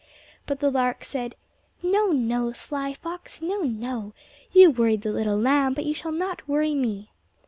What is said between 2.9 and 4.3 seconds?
fox; no, no!